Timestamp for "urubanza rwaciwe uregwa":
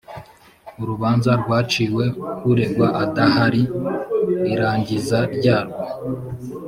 0.81-2.87